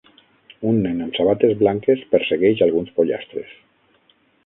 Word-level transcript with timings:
Un 0.69 0.79
nen 0.85 1.03
amb 1.07 1.19
sabates 1.19 1.53
blanques 1.65 2.03
persegueix 2.17 2.67
alguns 2.69 2.93
pollastres 2.99 3.57